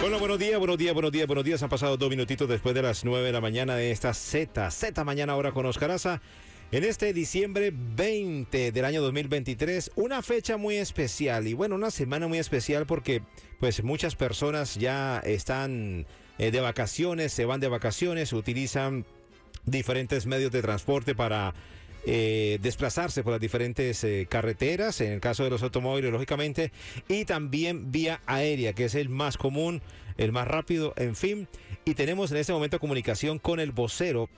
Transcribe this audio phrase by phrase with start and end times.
[0.00, 1.62] Bueno, buenos días, buenos días, buenos días, buenos días.
[1.62, 5.04] Han pasado dos minutitos después de las nueve de la mañana de esta Z, Z
[5.04, 6.20] mañana ahora con Oscaraza.
[6.70, 12.28] En este diciembre 20 del año 2023, una fecha muy especial y bueno, una semana
[12.28, 13.22] muy especial porque
[13.58, 16.06] pues muchas personas ya están
[16.38, 19.06] eh, de vacaciones, se van de vacaciones, utilizan
[19.64, 21.54] diferentes medios de transporte para
[22.08, 26.70] eh, desplazarse por las diferentes eh, carreteras, en el caso de los automóviles, lógicamente,
[27.08, 29.82] y también vía aérea, que es el más común,
[30.16, 31.48] el más rápido, en fin.
[31.84, 34.28] Y tenemos en este momento comunicación con el vocero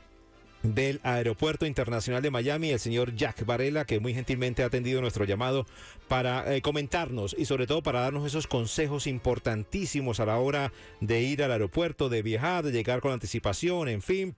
[0.63, 5.27] del Aeropuerto Internacional de Miami, el señor Jack Varela, que muy gentilmente ha atendido nuestro
[5.27, 5.67] llamado
[6.09, 11.21] para eh, comentarnos y sobre todo para darnos esos consejos importantísimos a la hora de
[11.21, 14.37] ir al aeropuerto, de viajar, de llegar con anticipación, en fin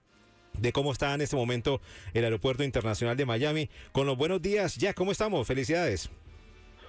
[0.57, 1.81] de cómo está en este momento
[2.13, 3.69] el Aeropuerto Internacional de Miami.
[3.91, 5.47] Con los buenos días, Jack, ¿cómo estamos?
[5.47, 6.09] Felicidades.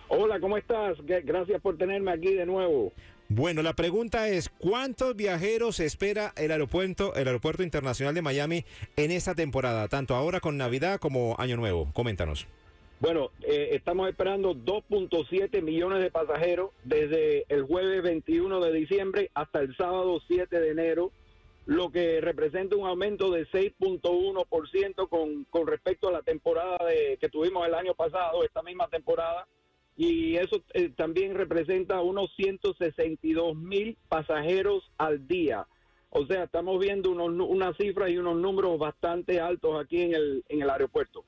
[0.08, 0.98] Hola, ¿cómo estás?
[1.06, 2.92] Gracias por tenerme aquí de nuevo.
[3.28, 9.10] Bueno, la pregunta es, ¿cuántos viajeros espera el aeropuerto, el aeropuerto internacional de Miami en
[9.10, 11.90] esta temporada, tanto ahora con Navidad como Año Nuevo?
[11.94, 12.46] Coméntanos.
[13.00, 19.60] Bueno, eh, estamos esperando 2.7 millones de pasajeros desde el jueves 21 de diciembre hasta
[19.60, 21.10] el sábado 7 de enero
[21.66, 27.28] lo que representa un aumento de 6.1% con, con respecto a la temporada de, que
[27.28, 29.46] tuvimos el año pasado, esta misma temporada,
[29.96, 35.66] y eso eh, también representa unos 162 mil pasajeros al día.
[36.10, 40.44] O sea, estamos viendo unos, una cifra y unos números bastante altos aquí en el,
[40.48, 41.24] en el aeropuerto.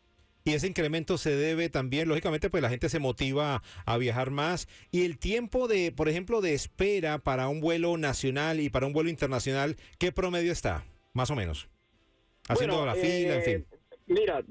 [0.46, 4.68] Y ese incremento se debe también, lógicamente, pues la gente se motiva a viajar más.
[4.90, 8.92] Y el tiempo de, por ejemplo, de espera para un vuelo nacional y para un
[8.92, 10.84] vuelo internacional, ¿qué promedio está?
[11.14, 11.70] Más o menos.
[12.46, 13.66] Haciendo la fila, en fin.
[13.70, 14.44] Eh, mira,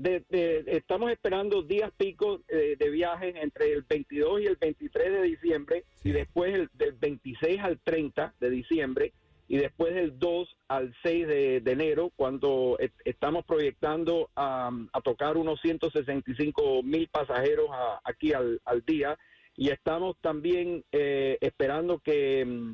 [0.65, 5.83] estamos esperando días picos eh, de viajes entre el 22 y el 23 de diciembre
[6.03, 9.13] y después el, del 26 al 30 de diciembre
[9.53, 12.75] y después del 2 al 6 de, enero, cuando
[13.05, 14.71] estamos proyectando a
[15.03, 17.67] tocar unos 165 mil pasajeros
[18.03, 19.15] aquí al, día
[19.55, 22.73] y estamos también eh, esperando que,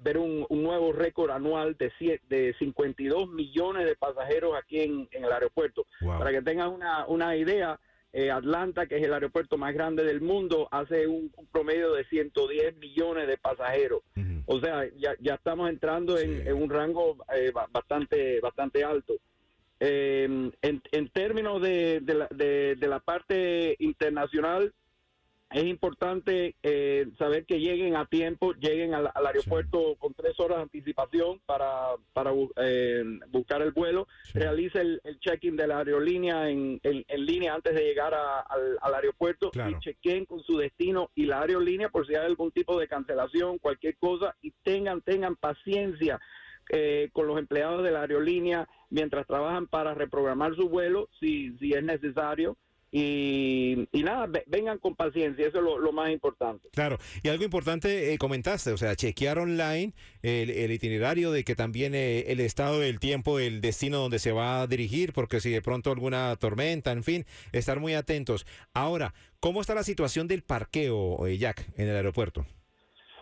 [0.00, 1.92] ver un, nuevo récord anual de,
[2.30, 5.84] de 52 millones de pasajeros aquí en, el aeropuerto.
[6.00, 7.78] Para que tengan una, una idea,
[8.16, 12.78] eh, Atlanta, que es el aeropuerto más grande del mundo, hace un, promedio de 110
[12.78, 14.00] millones de pasajeros.
[14.46, 19.16] O sea, ya, ya estamos entrando en, un rango eh, bastante, bastante alto.
[19.80, 20.24] Eh,
[20.62, 24.72] en, en, términos de, de, la, de, de la parte internacional,
[25.50, 30.62] es importante eh, saber que lleguen a tiempo, lleguen al, aeropuerto con tres horas de
[30.64, 37.24] anticipación para, para eh, buscar el vuelo, realice el, check-in de la aerolínea en, en,
[37.24, 42.06] línea antes de llegar al, aeropuerto y chequen con su destino y la aerolínea por
[42.06, 44.34] si hay algún tipo de cancelación, cualquier cosa.
[44.42, 46.20] Y tengan, tengan paciencia.
[46.70, 51.72] Eh, con los empleados de la aerolínea mientras trabajan para reprogramar su vuelo si, si
[51.72, 52.56] es necesario
[52.92, 56.68] y, nada, vengan con paciencia, eso es lo, más importante.
[56.72, 59.92] Claro, y algo importante eh, comentaste, o sea, chequear online
[60.22, 64.62] el, itinerario de que también eh, el estado del tiempo, el destino donde se va
[64.62, 68.46] a dirigir, porque si de pronto alguna tormenta, en fin, estar muy atentos.
[68.72, 72.46] Ahora, ¿cómo está la situación del parqueo, eh, Jack, en el aeropuerto?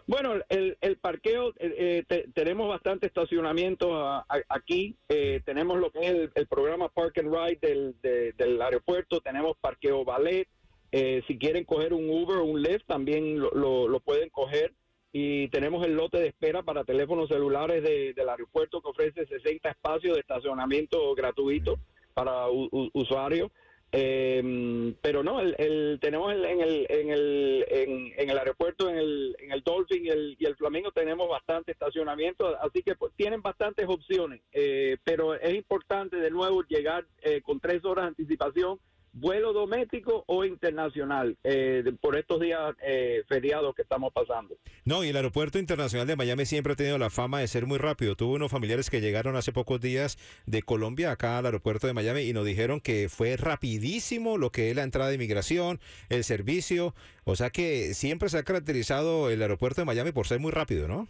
[0.07, 4.97] Bueno, el, el parqueo, eh, eh, tenemos bastante estacionamiento aquí.
[5.09, 9.21] Eh, tenemos lo que es el, programa Park and Ride del, del aeropuerto.
[9.21, 10.47] Tenemos parqueo ballet.
[10.93, 14.75] si quieren coger un Uber o un Lyft, también lo, lo, pueden coger.
[15.11, 20.15] Y tenemos el lote de espera para teléfonos celulares del aeropuerto que ofrece 60 espacios
[20.15, 21.79] de estacionamiento gratuito
[22.13, 22.49] para
[22.93, 23.51] usuarios.
[23.97, 29.53] Eh, pero no, el, tenemos en, el, en, el, en, el aeropuerto, en el, en
[29.53, 33.87] el Dolphin y el, y el Flamingo, tenemos bastante estacionamiento, así que pues, tienen bastantes
[33.89, 38.81] opciones, eh, pero es importante de nuevo llegar eh, con tres horas de anticipación
[39.15, 44.57] vuelo doméstico o internacional eh, por estos días eh, feriados que estamos pasando.
[44.85, 47.79] No, y el aeropuerto internacional de Miami siempre ha tenido la fama de ser muy
[47.79, 48.17] rápido.
[48.17, 52.23] Tuve unos familiares que llegaron hace pocos días de Colombia acá al aeropuerto de Miami
[52.23, 56.95] y nos dijeron que fue rapidísimo lo que es la entrada de inmigración, el servicio.
[57.25, 60.89] O sea que siempre se ha caracterizado el aeropuerto de Miami por ser muy rápido,
[60.89, 61.09] ¿no?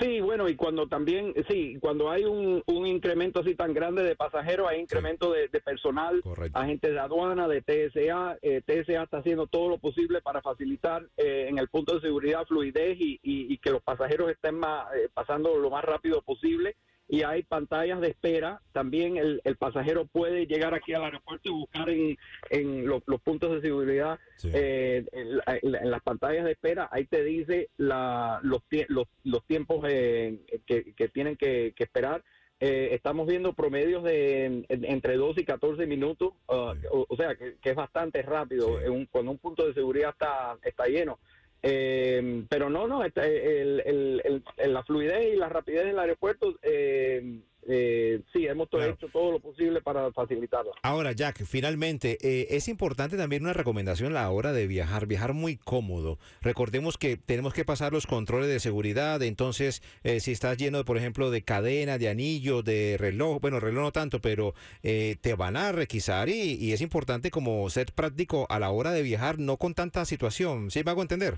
[0.00, 4.16] Sí, bueno, y cuando también, sí, cuando hay un, un incremento así tan grande de
[4.16, 6.58] pasajeros, hay incremento de, de, personal, Correcto.
[6.58, 8.38] agentes de aduana, de TSA.
[8.42, 12.44] Eh, TSA está haciendo todo lo posible para facilitar eh, en el punto de seguridad
[12.44, 16.74] fluidez y, y, y que los pasajeros estén más, eh, pasando lo más rápido posible.
[17.14, 18.60] Y hay pantallas de espera.
[18.72, 22.18] También el, el pasajero puede llegar aquí al aeropuerto y buscar en,
[22.50, 24.50] en los, los puntos de seguridad Sí.
[24.52, 25.36] eh, en, en
[25.72, 30.40] la- en las pantallas de espera, ahí te dice la, los, los, los tiempos eh,
[30.66, 32.24] que, que tienen que, que esperar.
[32.60, 36.86] Eh, estamos viendo promedios de en- entre 12 y 14 minutos, uh, Sí.
[36.90, 38.86] o, o sea, que, que es bastante rápido Sí.
[38.86, 41.18] en un- cuando un punto de seguridad está, está lleno.
[41.66, 47.40] Eh, pero no, no, está- el, el- la fluidez y la rapidez del aeropuerto, eh,
[47.66, 48.92] eh, sí, hemos Claro.
[48.92, 50.72] hecho todo lo posible para facilitarla.
[50.82, 55.32] Ahora, Jack, finalmente, eh, es importante también una recomendación a la hora de viajar, viajar
[55.32, 56.18] muy cómodo.
[56.42, 60.98] Recordemos que tenemos que pasar los controles de seguridad, entonces, eh, si estás lleno, por
[60.98, 64.52] ejemplo, de cadena, de anillo, de reloj, bueno, reloj no tanto, pero
[64.82, 68.92] eh, te van a requisar y, y es importante como ser práctico a la hora
[68.92, 70.70] de viajar, no con tanta situación.
[70.70, 71.36] ¿Sí me hago entender?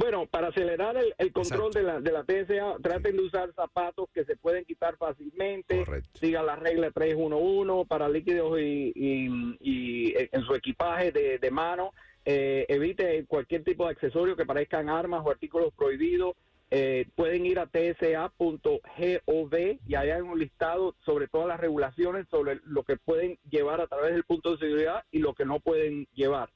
[0.00, 4.08] Bueno, para acelerar el, el control de la, de la TSA, traten de usar zapatos
[4.14, 5.84] que se pueden quitar fácilmente.
[5.84, 6.08] Correcto.
[6.14, 11.92] Sigan la regla 311 para líquidos y, y- y en su equipaje de, de mano.
[12.24, 16.34] Eh, evite cualquier tipo de accesorio que parezcan armas o artículos prohibidos.
[16.70, 19.54] Eh, pueden ir a tsa.gov
[19.86, 23.86] y ahí hay un listado sobre todas las regulaciones, sobre lo que pueden llevar a
[23.86, 26.48] través del punto de seguridad y lo que no pueden llevar.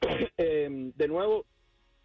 [0.36, 1.44] Eh, de nuevo,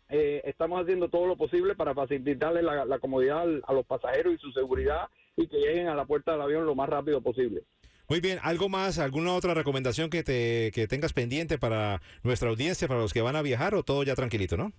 [0.09, 4.33] eh, estamos haciendo todo lo posible para facilitarle la, la comodidad al- a los pasajeros
[4.33, 7.63] y su seguridad y que lleguen a la puerta del avión lo más rápido posible.
[8.09, 12.88] Muy bien, ¿algo más, alguna otra recomendación que, te, que tengas pendiente para nuestra audiencia,
[12.88, 14.71] para los que van a viajar o todo ya tranquilito, no?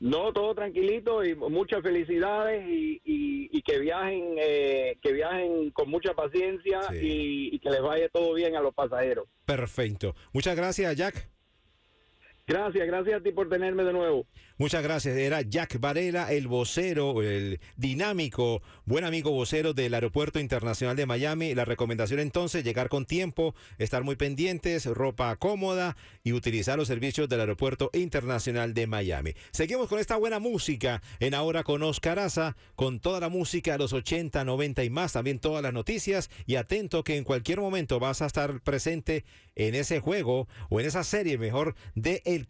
[0.00, 5.88] No, todo tranquilito y muchas felicidades y, y- y que viajen eh, que viajen con
[5.88, 6.96] mucha paciencia Sí.
[7.00, 9.26] y, y que les vaya todo bien a los pasajeros.
[9.44, 10.14] Perfecto.
[10.32, 11.28] Muchas gracias, Jack.
[12.46, 14.26] Gracias, gracias a ti por tenerme de nuevo.
[14.58, 15.16] Muchas gracias.
[15.16, 21.54] Era Jack Varela, el vocero, el dinámico, buen amigo vocero del Aeropuerto Internacional de Miami.
[21.54, 27.30] La recomendación entonces, llegar con tiempo, estar muy pendientes, ropa cómoda y utilizar los servicios
[27.30, 29.32] del Aeropuerto Internacional de Miami.
[29.50, 33.78] Seguimos con esta buena música en Ahora con Oscar Aza, con toda la música de
[33.78, 37.98] los 80, 90 y más, también todas las noticias y atento que en cualquier momento
[38.00, 39.24] vas a estar presente
[39.56, 42.42] en ese juego o en esa serie mejor de El